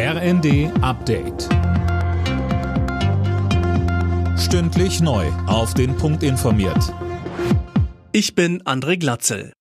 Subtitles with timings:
[0.00, 1.48] RND Update.
[4.38, 5.26] Stündlich neu.
[5.48, 6.94] Auf den Punkt informiert.
[8.12, 9.52] Ich bin André Glatzel.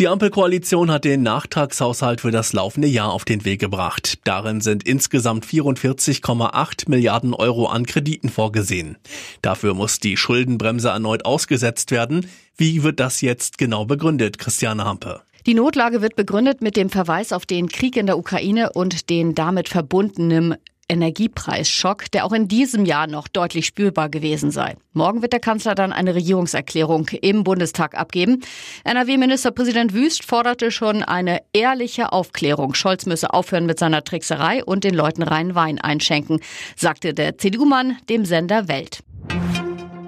[0.00, 4.18] Die Ampelkoalition hat den Nachtragshaushalt für das laufende Jahr auf den Weg gebracht.
[4.24, 8.98] Darin sind insgesamt 44,8 Milliarden Euro an Krediten vorgesehen.
[9.42, 12.26] Dafür muss die Schuldenbremse erneut ausgesetzt werden.
[12.56, 15.22] Wie wird das jetzt genau begründet, Christiane Hampe?
[15.44, 19.34] Die Notlage wird begründet mit dem Verweis auf den Krieg in der Ukraine und den
[19.34, 20.54] damit verbundenen
[20.88, 24.76] Energiepreisschock, der auch in diesem Jahr noch deutlich spürbar gewesen sei.
[24.92, 28.42] Morgen wird der Kanzler dann eine Regierungserklärung im Bundestag abgeben.
[28.84, 32.74] NRW-Ministerpräsident Wüst forderte schon eine ehrliche Aufklärung.
[32.74, 36.40] Scholz müsse aufhören mit seiner Trickserei und den Leuten reinen Wein einschenken,
[36.76, 39.02] sagte der CDU-Mann dem Sender Welt.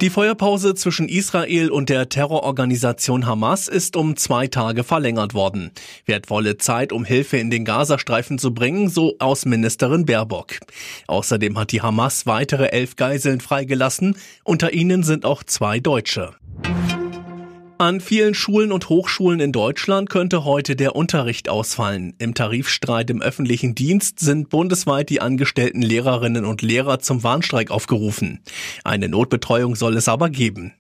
[0.01, 5.71] Die Feuerpause zwischen Israel und der Terrororganisation Hamas ist um zwei Tage verlängert worden.
[6.05, 10.59] Wertvolle Zeit, um Hilfe in den Gazastreifen zu bringen, so Außenministerin Baerbock.
[11.07, 14.17] Außerdem hat die Hamas weitere elf Geiseln freigelassen.
[14.43, 16.35] Unter ihnen sind auch zwei Deutsche.
[17.77, 22.15] An vielen Schulen und Hochschulen in Deutschland könnte heute der Unterricht ausfallen.
[22.19, 28.39] Im Tarifstreit im öffentlichen Dienst sind bundesweit die angestellten Lehrerinnen und Lehrer zum Warnstreik aufgerufen.
[28.85, 30.73] Eine Notbetreuung soll es aber geben.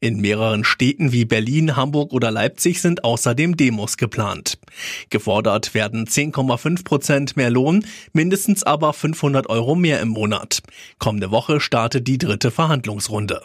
[0.00, 4.58] In mehreren Städten wie Berlin, Hamburg oder Leipzig sind außerdem Demos geplant.
[5.10, 10.62] Gefordert werden 10,5 Prozent mehr Lohn, mindestens aber 500 Euro mehr im Monat.
[10.98, 13.42] Kommende Woche startet die dritte Verhandlungsrunde.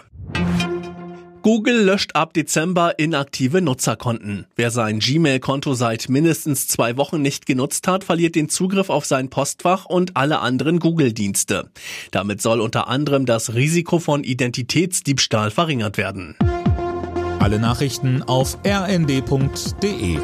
[1.44, 4.46] Google löscht ab Dezember inaktive Nutzerkonten.
[4.56, 9.30] Wer sein Gmail-Konto seit mindestens zwei Wochen nicht genutzt hat, verliert den Zugriff auf sein
[9.30, 11.70] Postfach und alle anderen Google-Dienste.
[12.12, 16.38] Damit soll unter anderem das Risiko von Identitätsdiebstahl verringert werden.
[17.40, 20.20] Alle Nachrichten auf rnd.de